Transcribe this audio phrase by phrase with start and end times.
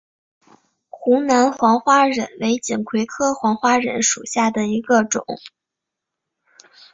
[0.89, 5.23] 湖南黄花稔为锦葵科黄花稔属下的一个种。